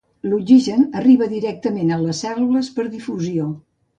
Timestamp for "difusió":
2.97-3.49